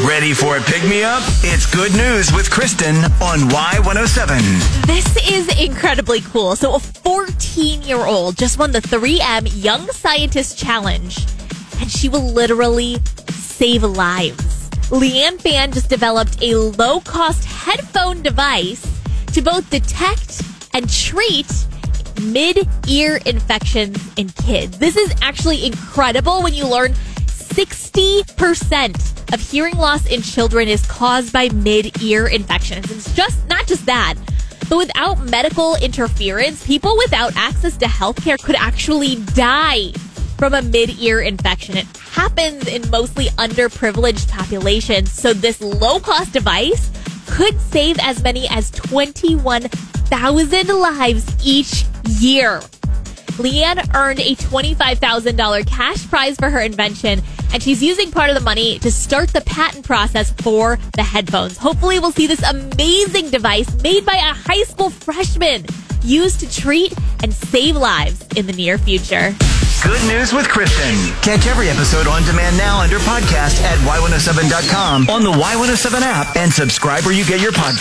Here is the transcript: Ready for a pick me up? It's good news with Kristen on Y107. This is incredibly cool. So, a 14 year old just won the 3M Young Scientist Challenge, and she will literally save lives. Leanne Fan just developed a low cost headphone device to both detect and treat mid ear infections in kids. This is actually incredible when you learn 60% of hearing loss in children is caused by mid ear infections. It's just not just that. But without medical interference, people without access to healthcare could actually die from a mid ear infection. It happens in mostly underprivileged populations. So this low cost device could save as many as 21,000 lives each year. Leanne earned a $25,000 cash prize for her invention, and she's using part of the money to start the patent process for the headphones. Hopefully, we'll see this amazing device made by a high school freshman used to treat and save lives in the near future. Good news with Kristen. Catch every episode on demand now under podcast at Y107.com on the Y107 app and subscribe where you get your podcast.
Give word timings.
Ready 0.00 0.32
for 0.32 0.56
a 0.56 0.60
pick 0.62 0.82
me 0.84 1.02
up? 1.02 1.22
It's 1.42 1.66
good 1.66 1.92
news 1.92 2.32
with 2.32 2.50
Kristen 2.50 2.96
on 3.20 3.40
Y107. 3.50 4.86
This 4.86 5.30
is 5.30 5.60
incredibly 5.60 6.22
cool. 6.22 6.56
So, 6.56 6.76
a 6.76 6.78
14 6.80 7.82
year 7.82 7.98
old 7.98 8.38
just 8.38 8.58
won 8.58 8.72
the 8.72 8.80
3M 8.80 9.62
Young 9.62 9.86
Scientist 9.88 10.58
Challenge, 10.58 11.18
and 11.78 11.90
she 11.90 12.08
will 12.08 12.22
literally 12.22 12.96
save 13.28 13.82
lives. 13.82 14.70
Leanne 14.88 15.38
Fan 15.38 15.72
just 15.72 15.90
developed 15.90 16.42
a 16.42 16.56
low 16.56 17.00
cost 17.00 17.44
headphone 17.44 18.22
device 18.22 18.86
to 19.34 19.42
both 19.42 19.68
detect 19.68 20.40
and 20.72 20.88
treat 20.90 21.52
mid 22.22 22.66
ear 22.88 23.20
infections 23.26 23.98
in 24.16 24.30
kids. 24.30 24.78
This 24.78 24.96
is 24.96 25.14
actually 25.20 25.66
incredible 25.66 26.42
when 26.42 26.54
you 26.54 26.66
learn 26.66 26.92
60% 27.26 29.11
of 29.32 29.40
hearing 29.40 29.76
loss 29.76 30.06
in 30.06 30.22
children 30.22 30.68
is 30.68 30.86
caused 30.86 31.32
by 31.32 31.48
mid 31.48 32.00
ear 32.02 32.26
infections. 32.26 32.90
It's 32.90 33.12
just 33.14 33.46
not 33.48 33.66
just 33.66 33.86
that. 33.86 34.14
But 34.68 34.78
without 34.78 35.18
medical 35.28 35.74
interference, 35.76 36.66
people 36.66 36.96
without 36.98 37.34
access 37.36 37.76
to 37.78 37.86
healthcare 37.86 38.38
could 38.42 38.56
actually 38.56 39.16
die 39.34 39.92
from 40.38 40.54
a 40.54 40.62
mid 40.62 40.98
ear 41.00 41.20
infection. 41.20 41.76
It 41.76 41.86
happens 41.96 42.66
in 42.68 42.88
mostly 42.90 43.26
underprivileged 43.38 44.28
populations. 44.28 45.10
So 45.12 45.32
this 45.32 45.60
low 45.60 45.98
cost 46.00 46.32
device 46.32 46.90
could 47.26 47.58
save 47.60 47.98
as 48.00 48.22
many 48.22 48.46
as 48.48 48.70
21,000 48.70 50.68
lives 50.68 51.26
each 51.44 51.84
year. 52.06 52.60
Leanne 53.32 53.94
earned 53.94 54.20
a 54.20 54.34
$25,000 54.34 55.66
cash 55.66 56.08
prize 56.08 56.36
for 56.36 56.50
her 56.50 56.60
invention, 56.60 57.22
and 57.52 57.62
she's 57.62 57.82
using 57.82 58.10
part 58.10 58.30
of 58.30 58.36
the 58.36 58.42
money 58.42 58.78
to 58.80 58.90
start 58.90 59.32
the 59.32 59.40
patent 59.42 59.84
process 59.84 60.32
for 60.32 60.78
the 60.94 61.02
headphones. 61.02 61.56
Hopefully, 61.56 61.98
we'll 61.98 62.12
see 62.12 62.26
this 62.26 62.42
amazing 62.42 63.30
device 63.30 63.72
made 63.82 64.04
by 64.04 64.14
a 64.14 64.34
high 64.34 64.62
school 64.64 64.90
freshman 64.90 65.64
used 66.02 66.40
to 66.40 66.50
treat 66.50 66.92
and 67.22 67.32
save 67.32 67.76
lives 67.76 68.26
in 68.36 68.46
the 68.46 68.52
near 68.52 68.78
future. 68.78 69.34
Good 69.82 70.02
news 70.06 70.32
with 70.32 70.48
Kristen. 70.48 70.94
Catch 71.22 71.46
every 71.48 71.68
episode 71.68 72.06
on 72.06 72.22
demand 72.22 72.56
now 72.56 72.80
under 72.80 72.98
podcast 72.98 73.60
at 73.62 73.78
Y107.com 73.78 75.10
on 75.10 75.22
the 75.24 75.32
Y107 75.32 76.00
app 76.02 76.36
and 76.36 76.52
subscribe 76.52 77.04
where 77.04 77.14
you 77.14 77.24
get 77.24 77.40
your 77.40 77.50
podcast. 77.50 77.80